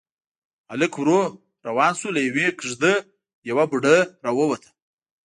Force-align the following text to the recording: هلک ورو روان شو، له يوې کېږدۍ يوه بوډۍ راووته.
هلک 0.71 0.93
ورو 0.97 1.21
روان 1.67 1.91
شو، 1.99 2.07
له 2.15 2.19
يوې 2.27 2.47
کېږدۍ 2.59 2.95
يوه 3.49 3.63
بوډۍ 3.69 3.99
راووته. 4.25 4.69